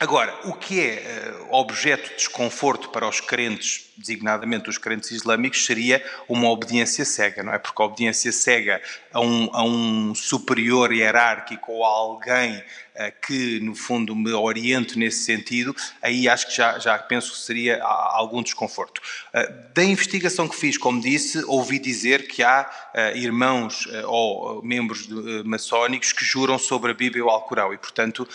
[0.00, 5.64] Agora, o que é uh, objeto de desconforto para os crentes, designadamente os crentes islâmicos,
[5.64, 7.58] seria uma obediência cega, não é?
[7.58, 8.80] Porque a obediência cega
[9.12, 14.98] a um, a um superior hierárquico ou a alguém uh, que, no fundo, me oriente
[14.98, 19.00] nesse sentido, aí acho que já, já penso que seria algum desconforto.
[19.34, 22.68] Uh, da investigação que fiz, como disse, ouvi dizer que há
[23.14, 25.08] irmãos ou membros
[25.44, 28.28] maçónicos que juram sobre a Bíblia e o Alcorão e, portanto,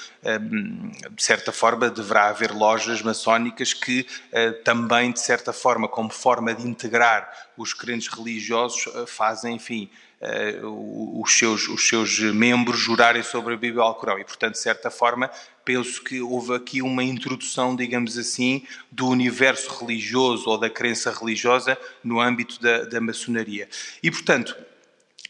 [1.12, 4.06] de certa forma, deverá haver lojas maçónicas que
[4.63, 9.89] também, de certa forma, como forma de integrar os crentes religiosos, uh, fazem, enfim,
[10.22, 14.20] uh, os, seus, os seus membros jurarem sobre a Bíblia e o Alcorão.
[14.20, 15.30] E, portanto, de certa forma,
[15.63, 21.78] penso que houve aqui uma introdução, digamos assim, do universo religioso ou da crença religiosa
[22.04, 23.70] no âmbito da, da maçonaria.
[24.02, 24.56] E, portanto,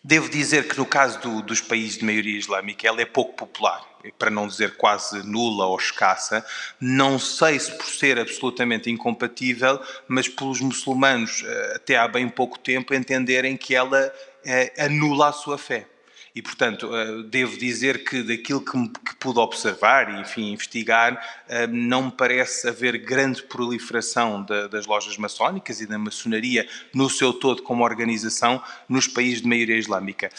[0.04, 3.94] devo dizer que no caso do, dos países de maioria islâmica, ela é pouco popular
[4.20, 6.46] para não dizer quase nula ou escassa,
[6.80, 12.60] não sei se por ser absolutamente incompatível, mas pelos muçulmanos, eh, até há bem pouco
[12.60, 14.14] tempo, entenderem que ela
[14.46, 15.88] eh, anula a sua fé.
[16.36, 21.68] E, portanto, eh, devo dizer que daquilo que, que pude observar e, enfim, investigar, eh,
[21.68, 27.62] não me parece haver grande proliferação das lojas maçónicas e da maçonaria no seu todo
[27.62, 30.32] como organização nos países de maioria islâmica.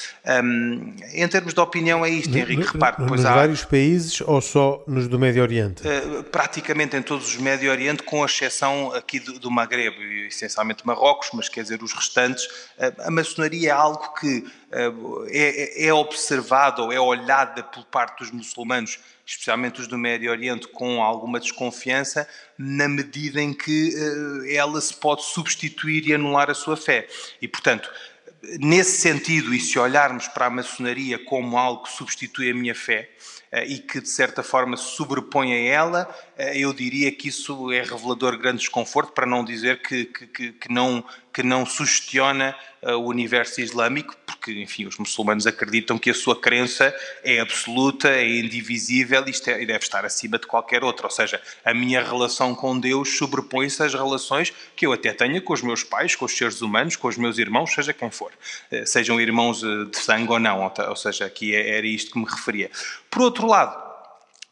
[1.13, 2.73] Em termos de opinião, é isto, Henrique.
[2.73, 5.87] Repare, pois nos há, vários países ou só nos do Médio Oriente?
[5.87, 9.95] Eh, praticamente em todos os Médio Oriente, com exceção aqui do, do Magreb,
[10.27, 12.49] essencialmente Marrocos, mas quer dizer, os restantes.
[12.99, 14.45] A maçonaria é algo que
[15.31, 20.69] é, é observada ou é olhada por parte dos muçulmanos, especialmente os do Médio Oriente,
[20.69, 26.55] com alguma desconfiança, na medida em que eh, ela se pode substituir e anular a
[26.55, 27.07] sua fé.
[27.41, 27.91] E, portanto,
[28.59, 33.09] nesse sentido, e se olharmos para a maçonaria como algo que substitui a minha fé,
[33.63, 37.83] e que de certa forma se sobrepõe a ela, eh, eu diria que isso é
[37.83, 42.93] revelador de grande desconforto, para não dizer que, que, que, não, que não sugestiona uh,
[42.93, 48.39] o universo islâmico, porque, enfim, os muçulmanos acreditam que a sua crença é absoluta, é
[48.39, 51.07] indivisível e, é, e deve estar acima de qualquer outra.
[51.07, 55.53] Ou seja, a minha relação com Deus sobrepõe-se às relações que eu até tenho com
[55.53, 58.33] os meus pais, com os seres humanos, com os meus irmãos, seja quem for.
[58.85, 62.71] Sejam irmãos de sangue ou não, ou seja, aqui é, era isto que me referia.
[63.15, 63.81] Por outro lado,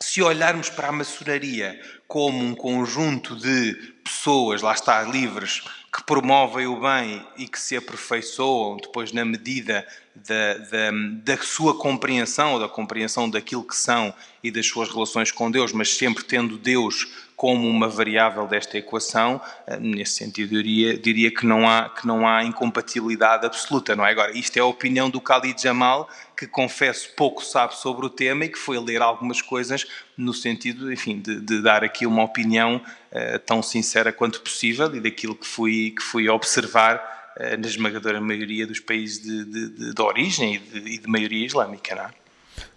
[0.00, 6.68] se olharmos para a maçonaria como um conjunto de pessoas, lá está, livres, que promovem
[6.68, 10.90] o bem e que se aperfeiçoam depois na medida da, da,
[11.24, 15.72] da, sua compreensão, ou da compreensão daquilo que são e das suas relações com Deus,
[15.72, 17.08] mas sempre tendo Deus
[17.42, 22.06] como uma variável desta equação, eh, nesse sentido eu diria, diria que, não há, que
[22.06, 24.12] não há incompatibilidade absoluta, não é?
[24.12, 28.44] Agora, isto é a opinião do Khalid Jamal, que confesso pouco sabe sobre o tema
[28.44, 29.84] e que foi ler algumas coisas
[30.16, 35.00] no sentido, enfim, de, de dar aqui uma opinião uh, tão sincera quanto possível e
[35.00, 40.00] daquilo que fui, que fui observar uh, na esmagadora maioria dos países de, de, de
[40.00, 42.21] origem e de, e de maioria islâmica, não é?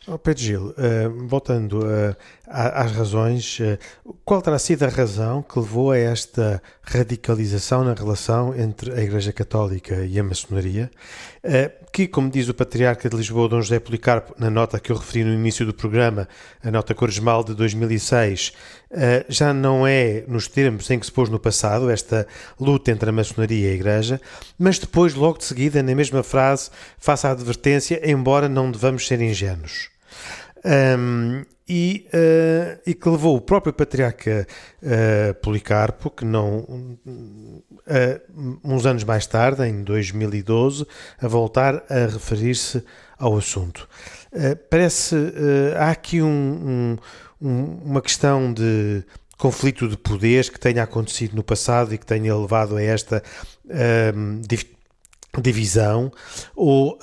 [0.07, 2.15] Oh, Pedro Gil, uh, voltando uh,
[2.45, 8.53] às razões, uh, qual terá sido a razão que levou a esta radicalização na relação
[8.55, 10.91] entre a Igreja Católica e a maçonaria,
[11.91, 15.23] que, como diz o Patriarca de Lisboa, Dom José Policarpo, na nota que eu referi
[15.23, 16.27] no início do programa,
[16.63, 18.53] a nota Corresmal de 2006,
[19.27, 22.27] já não é nos termos em que se pôs no passado, esta
[22.59, 24.21] luta entre a maçonaria e a Igreja,
[24.57, 29.21] mas depois, logo de seguida, na mesma frase, faça a advertência, embora não devamos ser
[29.21, 29.94] ingênuos
[30.65, 34.47] um, e, uh, e, que levou o próprio patriarca
[34.83, 36.99] uh, Policarpo, que não uh,
[38.63, 40.85] uns anos mais tarde, em 2012,
[41.19, 42.83] a voltar a referir-se
[43.17, 43.87] ao assunto.
[44.69, 45.15] parece
[45.77, 46.97] há aqui um,
[47.41, 49.05] um, uma questão de
[49.37, 53.23] conflito de poderes que tenha acontecido no passado e que tenha levado a esta
[55.41, 56.11] divisão
[56.55, 56.99] ou uh,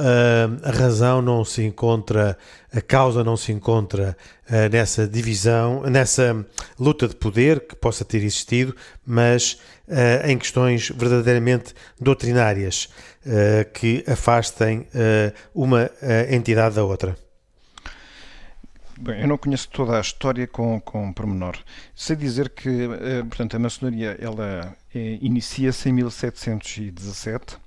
[0.62, 2.36] a razão não se encontra,
[2.72, 4.16] a causa não se encontra
[4.48, 6.44] uh, nessa divisão, nessa
[6.78, 12.88] luta de poder que possa ter existido, mas uh, em questões verdadeiramente doutrinárias
[13.72, 14.84] que afastem
[15.54, 15.88] uma
[16.28, 17.16] entidade da outra.
[18.98, 21.56] Bem, eu não conheço toda a história com, com pormenor.
[21.94, 22.88] Sei dizer que,
[23.28, 27.61] portanto, a maçonaria ela inicia-se em 1717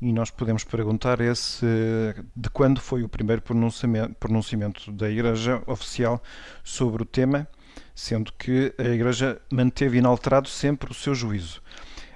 [0.00, 1.66] e nós podemos perguntar esse
[2.34, 6.22] de quando foi o primeiro pronunciamento, pronunciamento da Igreja oficial
[6.62, 7.48] sobre o tema,
[7.94, 11.60] sendo que a Igreja manteve inalterado sempre o seu juízo.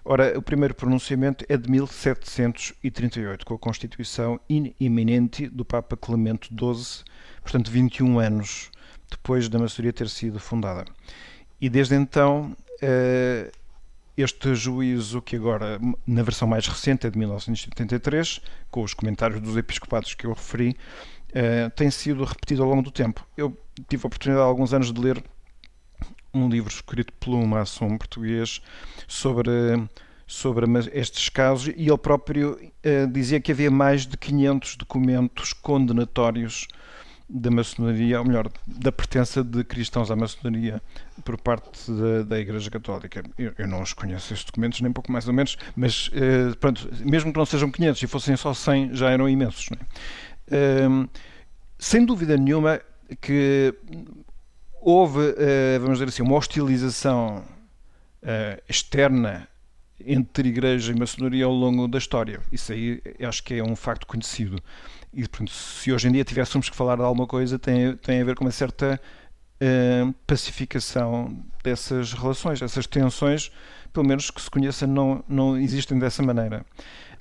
[0.05, 7.05] Ora, o primeiro pronunciamento é de 1738, com a Constituição iminente do Papa Clemente XII,
[7.41, 8.71] portanto 21 anos
[9.09, 10.85] depois da maçonaria ter sido fundada.
[11.61, 13.53] E desde então eh,
[14.17, 19.57] este juízo, que agora, na versão mais recente, é de 1973, com os comentários dos
[19.57, 20.77] episcopados que eu referi,
[21.31, 23.27] uh, tem sido repetido ao longo do tempo.
[23.37, 23.57] Eu
[23.89, 25.23] tive a oportunidade há alguns anos de ler
[26.35, 28.63] um livro escrito por um maçom português
[29.07, 29.51] sobre,
[30.27, 36.69] sobre estes casos e ele próprio uh, dizia que havia mais de 500 documentos condenatórios
[37.35, 40.83] da maçonaria, ou melhor, da pertença de cristãos à maçonaria
[41.25, 43.23] por parte da, da Igreja Católica.
[43.39, 46.89] Eu, eu, não os conheço estes documentos, nem pouco mais ou menos, mas eh, pronto,
[47.01, 49.71] mesmo que não sejam 500 e fossem só 100, já eram imensos.
[50.51, 50.87] É?
[50.87, 51.09] Um,
[51.79, 52.81] sem dúvida nenhuma
[53.21, 53.75] que
[54.81, 57.39] houve, uh, vamos dizer assim, uma hostilização
[58.23, 59.49] uh, externa
[60.07, 62.41] entre igreja e maçonaria ao longo da história.
[62.51, 64.63] Isso aí acho que é um facto conhecido.
[65.13, 68.25] E, portanto, se hoje em dia tivéssemos que falar de alguma coisa, tem, tem a
[68.25, 69.01] ver com uma certa
[69.63, 73.51] uh, pacificação dessas relações, essas tensões,
[73.93, 76.65] pelo menos que se conheça, não, não existem dessa maneira.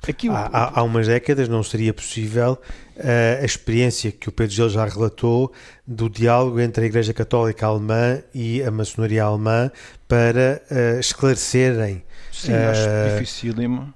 [0.08, 2.60] Aqui, há, há, há, umas décadas não seria possível
[2.98, 5.54] uh, a experiência que o Pedro Gil já relatou
[5.86, 9.72] do diálogo entre a Igreja Católica Alemã e a maçonaria alemã
[10.08, 12.04] para uh, esclarecerem.
[12.32, 13.94] Sim, acho dificílimo.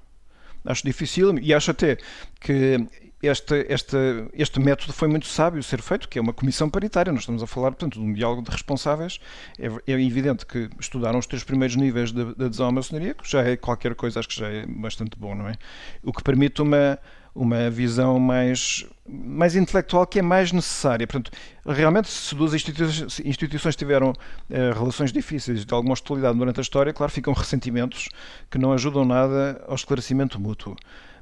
[0.64, 1.98] Acho dificílimo e acho até
[2.40, 2.86] que
[3.26, 3.96] este, este,
[4.34, 7.12] este método foi muito sábio ser feito, que é uma comissão paritária.
[7.12, 9.20] Nós estamos a falar, portanto, de um diálogo de responsáveis.
[9.58, 13.14] É, é evidente que estudaram os três primeiros níveis da de, de adesão à maçonaria,
[13.14, 15.54] que já é qualquer coisa, acho que já é bastante bom, não é?
[16.02, 16.98] O que permite uma,
[17.34, 21.06] uma visão mais, mais intelectual que é mais necessária.
[21.06, 21.30] Portanto,
[21.66, 24.12] realmente, se duas instituições, instituições tiveram
[24.50, 28.08] eh, relações difíceis de alguma hostilidade durante a história, claro, ficam ressentimentos
[28.50, 30.76] que não ajudam nada ao esclarecimento mútuo.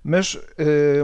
[0.04, 1.02] Mas eh,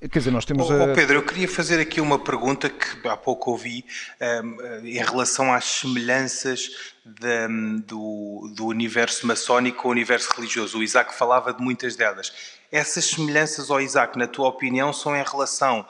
[0.00, 0.70] Quer dizer, nós temos.
[0.70, 0.94] Oh, a...
[0.94, 3.84] Pedro, eu queria fazer aqui uma pergunta que há pouco ouvi
[4.20, 6.70] um, ehm, em relação às semelhanças
[7.04, 10.78] de, do, do universo maçónico com o universo religioso.
[10.78, 12.32] O Isaac falava de muitas delas.
[12.70, 15.84] Essas semelhanças ao Isaac, na tua opinião, são em relação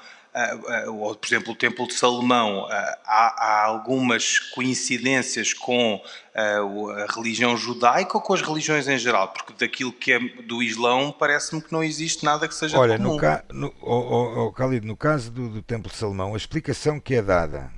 [0.88, 2.66] ou, por exemplo, o Templo de Salomão,
[3.04, 6.00] há, há algumas coincidências com
[6.34, 9.28] a religião judaica ou com as religiões em geral?
[9.28, 13.14] Porque daquilo que é do Islão, parece-me que não existe nada que seja Olha, comum.
[13.14, 17.00] no, ca, no, oh, oh, Khalid, no caso do, do, Templo de Salomão, a explicação
[17.00, 17.70] que é dada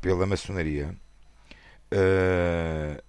[0.00, 0.94] pela maçonaria,
[1.92, 3.02] uh,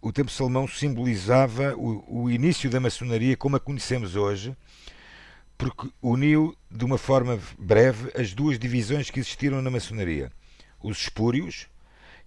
[0.00, 4.54] o Templo de Salomão simbolizava o, o início da maçonaria como a conhecemos hoje,
[5.56, 10.30] porque uniu de uma forma breve as duas divisões que existiram na maçonaria.
[10.82, 11.66] Os espúrios,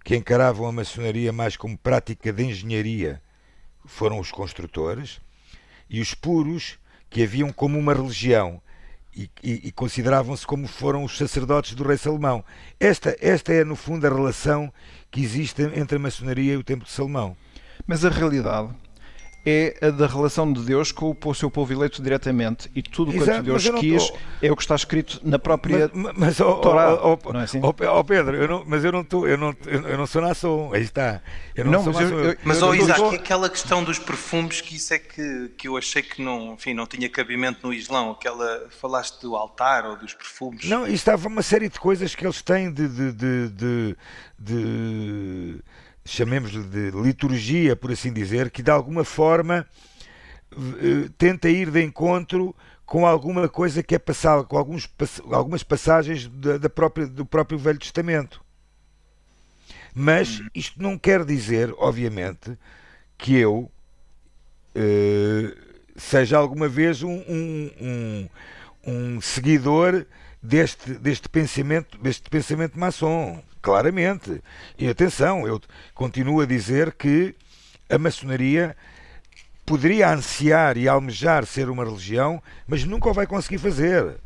[0.04, 3.22] que encaravam a maçonaria mais como prática de engenharia,
[3.84, 5.20] foram os construtores,
[5.88, 6.78] e os puros,
[7.10, 8.60] que haviam como uma religião
[9.14, 12.44] e, e, e consideravam-se como foram os sacerdotes do rei Salomão.
[12.78, 14.72] Esta, esta é, no fundo, a relação
[15.10, 17.36] que existe entre a maçonaria e o Templo de Salomão.
[17.86, 18.74] Mas a realidade
[19.44, 22.70] é a da relação de Deus com o seu povo eleito diretamente.
[22.74, 24.18] E tudo Exato, quanto Deus quis tô...
[24.42, 26.94] é o que está escrito na própria mas, mas, oh, Torá.
[26.94, 27.60] Oh, oh, não é assim?
[27.62, 30.72] oh, Pedro, eu não, mas eu não, tô, eu, não, eu não sou nação.
[30.72, 31.22] Aí está.
[31.54, 33.10] Eu não, não sou mas, eu, eu, mas oh, Isaac, tô...
[33.10, 36.86] aquela questão dos perfumes, que isso é que, que eu achei que não, enfim, não
[36.86, 38.10] tinha cabimento no Islão.
[38.10, 40.68] Aquela, falaste do altar ou dos perfumes.
[40.68, 43.96] Não, isto estava uma série de coisas que eles têm de, de, de, de,
[44.38, 45.62] de
[46.08, 49.66] chamemos-lhe de liturgia, por assim dizer, que de alguma forma
[50.52, 52.54] eh, tenta ir de encontro
[52.86, 54.88] com alguma coisa que é passada, com alguns,
[55.30, 58.42] algumas passagens da, da própria, do próprio Velho Testamento.
[59.94, 62.56] Mas isto não quer dizer, obviamente,
[63.18, 63.70] que eu
[64.74, 65.56] uh,
[65.96, 68.28] seja alguma vez um, um, um,
[68.86, 70.06] um seguidor
[70.42, 74.42] deste, deste pensamento, deste pensamento maçom, claramente.
[74.78, 75.60] E atenção, eu
[75.94, 77.34] continuo a dizer que
[77.90, 78.74] a maçonaria
[79.66, 84.16] poderia ansiar e almejar ser uma religião, mas nunca o vai conseguir fazer.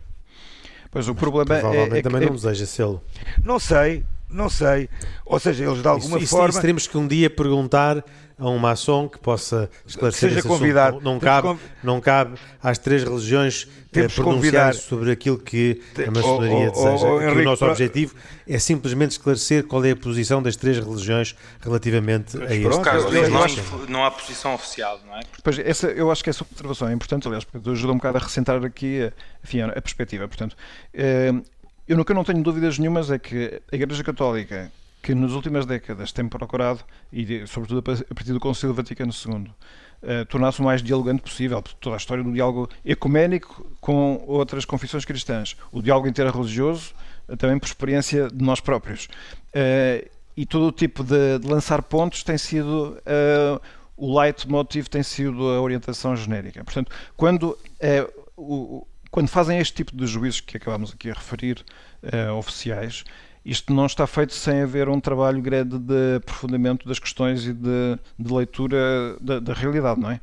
[0.92, 3.02] Pois o problema é, é, também é, não deseja sê-lo.
[3.42, 4.88] Não sei, não sei.
[5.24, 6.50] Ou seja, eles de alguma isso, forma.
[6.50, 8.04] Isso teremos que um dia perguntar
[8.38, 11.00] a um maçom que possa esclarecer que seja convidado.
[11.00, 11.60] Não, não cabe, conv...
[11.82, 17.06] não cabe às três religiões Temos pronunciar sobre aquilo que a maçonaria oh, oh, deseja.
[17.06, 18.14] Oh, Henrique, o nosso objetivo
[18.48, 23.08] é simplesmente esclarecer qual é a posição das três religiões relativamente a este caso.
[23.10, 25.20] Não, não há posição oficial, não é?
[25.44, 28.20] Pois, essa, eu acho que essa observação é importante, aliás, porque ajuda um bocado a
[28.20, 29.12] recentrar aqui
[29.44, 30.26] enfim, a perspectiva.
[30.26, 30.56] Portanto,
[30.92, 31.32] eh,
[31.92, 34.72] eu nunca não tenho dúvidas nenhumas é que a Igreja Católica
[35.02, 36.80] que nas últimas décadas tem procurado,
[37.12, 39.54] e sobretudo a partir do Concílio Vaticano II, uh,
[40.02, 41.60] eh, tornar-se o mais dialogante possível.
[41.80, 45.56] Toda a história do diálogo ecuménico com outras confissões cristãs.
[45.72, 46.94] O diálogo interreligioso,
[47.28, 49.06] uh, também por experiência de nós próprios.
[49.48, 52.96] Uh, e todo o tipo de, de lançar pontos tem sido.
[53.96, 56.62] o leitmotiv tem sido a orientação genérica.
[56.62, 57.58] Portanto, quando,
[58.36, 61.64] o, quando fazem este tipo de juízos que acabamos aqui a referir,
[62.36, 63.04] oficiais,
[63.44, 67.98] isto não está feito sem haver um trabalho grande de aprofundamento das questões e de,
[68.16, 70.20] de leitura da, da, realidade, não é?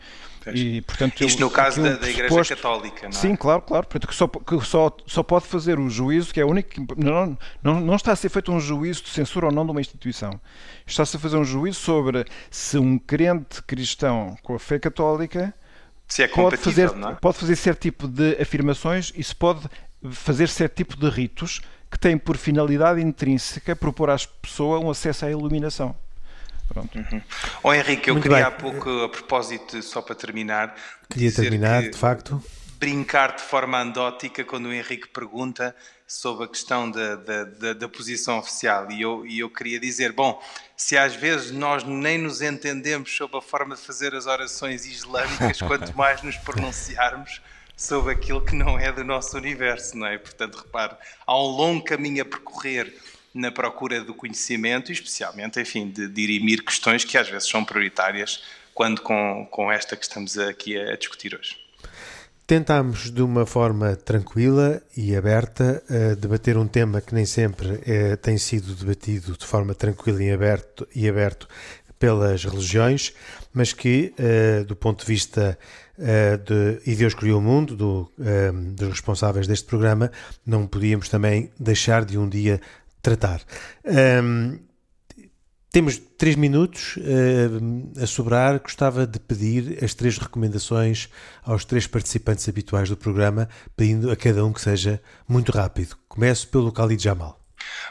[0.54, 3.12] E, portanto, Isto eu, no caso da, da Igreja Católica, não é?
[3.12, 3.86] Sim, claro, claro.
[3.86, 6.72] Portanto, que só, que só, só pode fazer o juízo, que é o único.
[6.96, 9.82] Não, não, não está a ser feito um juízo de censura ou não de uma
[9.82, 10.40] instituição.
[10.88, 15.54] Está-se a fazer um juízo sobre se um crente cristão com a fé católica
[16.10, 17.16] se é pode fazer, é?
[17.22, 19.70] pode fazer certo tipo de afirmações e se pode
[20.12, 25.26] fazer certo tipo de ritos que tem por finalidade intrínseca propor às pessoas um acesso
[25.26, 25.96] à iluminação.
[26.68, 26.98] Pronto.
[26.98, 27.22] Uhum.
[27.64, 28.46] Oh, Henrique, eu Muito queria bem.
[28.46, 30.76] há pouco, a propósito, só para terminar.
[31.10, 32.44] Queria terminar, que, de facto.
[32.80, 35.76] Brincar de forma andótica quando o Henrique pergunta
[36.10, 38.92] sobre a questão da, da, da, da posição oficial.
[38.92, 40.42] E eu, e eu queria dizer: bom,
[40.76, 45.62] se às vezes nós nem nos entendemos sobre a forma de fazer as orações islâmicas,
[45.62, 47.40] quanto mais nos pronunciarmos
[47.78, 50.18] sobre aquilo que não é do nosso universo, não é?
[50.18, 50.96] Portanto, repare,
[51.26, 52.94] há um longo caminho a percorrer
[53.34, 58.44] na procura do conhecimento e especialmente, enfim, de dirimir questões que às vezes são prioritárias
[58.74, 61.59] quando com, com esta que estamos aqui a, discutir hoje.
[62.50, 68.18] Tentámos de uma forma tranquila e aberta uh, debater um tema que nem sempre uh,
[68.24, 71.48] tem sido debatido de forma tranquila e aberto, e aberto
[72.00, 73.14] pelas religiões,
[73.54, 75.60] mas que, uh, do ponto de vista
[75.96, 78.12] de E Deus Criou o Mundo, do,
[78.74, 80.10] dos responsáveis deste programa,
[80.46, 82.62] não podíamos também deixar de um dia
[83.02, 83.42] tratar.
[83.86, 84.58] Um,
[85.72, 88.60] temos três minutos uh, a sobrar.
[88.60, 91.10] Gostava de pedir as três recomendações
[91.44, 95.96] aos três participantes habituais do programa, pedindo a cada um que seja muito rápido.
[96.08, 97.40] Começo pelo Khalid Jamal.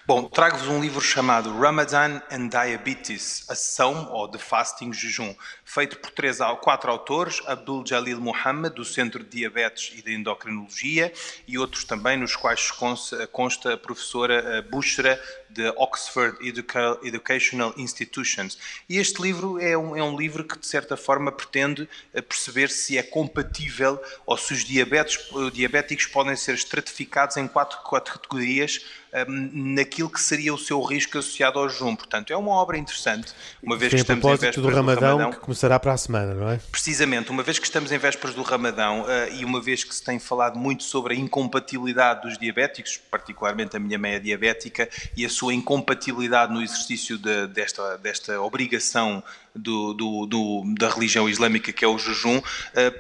[0.07, 6.11] Bom, trago-vos um livro chamado Ramadan and Diabetes, Ação ou de Fasting Jejum, feito por
[6.11, 11.13] três, quatro autores, Abdul Jalil Muhammad, do Centro de Diabetes e de Endocrinologia,
[11.47, 15.21] e outros também, nos quais consta, consta a professora eh, Bushra
[15.59, 18.57] de Oxford Educa Educational Institutions.
[18.89, 22.71] E este livro é um, é um livro que, de certa forma, pretende eh, perceber
[22.71, 28.13] se é compatível ou se os diabetes, eh, diabéticos podem ser estratificados em quatro, quatro
[28.13, 28.85] categorias
[29.29, 31.97] um, naquilo que seria o seu risco associado ao jejum.
[31.97, 33.33] Portanto, é uma obra interessante,
[33.63, 35.97] uma vez Sim, que estamos em véspera do Ramadão, do Ramadão, que será para a
[35.97, 36.61] semana, não é?
[36.71, 40.03] Precisamente, uma vez que estamos em vésperas do Ramadão uh, e uma vez que se
[40.03, 45.29] tem falado muito sobre a incompatibilidade dos diabéticos, particularmente a minha meia diabética, e a
[45.29, 49.23] sua incompatibilidade no exercício de, desta, desta obrigação
[49.55, 52.43] do, do, do, da religião islâmica, que é o jejum, uh,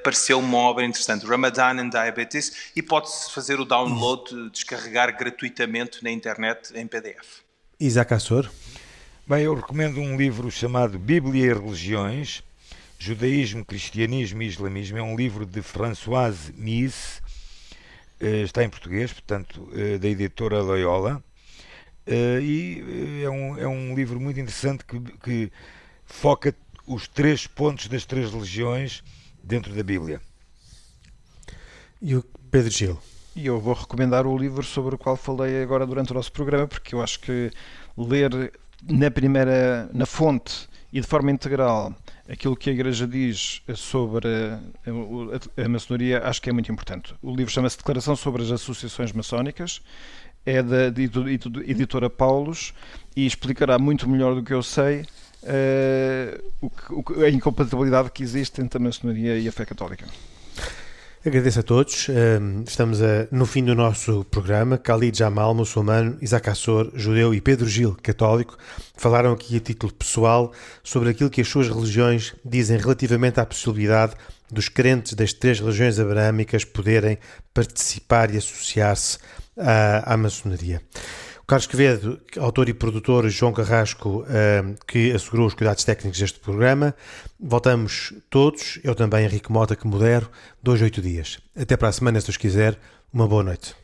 [0.02, 1.26] pareceu uma obra interessante.
[1.26, 7.42] Ramadan and Diabetes, e pode-se fazer o download, descarregar gratuitamente na internet em PDF.
[7.80, 8.50] Isaac Assor.
[9.26, 12.42] Bem, eu recomendo um livro chamado Bíblia e Religiões,
[12.98, 14.98] Judaísmo, Cristianismo e Islamismo.
[14.98, 17.22] É um livro de Françoise Mies,
[18.18, 21.22] eh, está em português, portanto, eh, da editora Loyola.
[22.10, 25.52] Eh, e é um, é um livro muito interessante que, que
[26.06, 26.54] foca
[26.86, 29.04] os três pontos das três religiões
[29.44, 30.18] dentro da Bíblia.
[32.00, 32.98] E o Pedro Gil?
[33.36, 36.66] E eu vou recomendar o livro sobre o qual falei agora durante o nosso programa,
[36.66, 37.50] porque eu acho que
[37.96, 38.52] ler
[38.82, 41.94] na primeira, na fonte e de forma integral
[42.28, 44.60] aquilo que a Igreja diz sobre a,
[45.60, 47.14] a, a maçonaria, acho que é muito importante.
[47.22, 49.80] O livro chama-se Declaração sobre as Associações Maçónicas,
[50.48, 50.86] é da
[51.66, 52.72] editora Paulus
[53.14, 55.02] e explicará muito melhor do que eu sei
[55.42, 60.06] uh, o que, a incompatibilidade que existe entre a maçonaria e a fé católica.
[61.26, 62.06] Agradeço a todos.
[62.66, 64.76] Estamos no fim do nosso programa.
[64.76, 68.56] Khalid Jamal, muçulmano, Isaac Assor, judeu e Pedro Gil, católico,
[68.96, 74.14] falaram aqui a título pessoal sobre aquilo que as suas religiões dizem relativamente à possibilidade
[74.50, 77.18] dos crentes das três religiões abraâmicas poderem
[77.52, 79.18] participar e associar-se
[79.58, 80.80] à, à maçonaria.
[81.48, 86.94] Carlos Quevedo, autor e produtor João Carrasco, eh, que assegurou os cuidados técnicos deste programa.
[87.40, 90.30] Voltamos todos, eu também, Henrique Mota, que modero,
[90.62, 91.38] dois, oito dias.
[91.58, 92.78] Até para a semana, se Deus quiser.
[93.10, 93.74] Uma boa noite.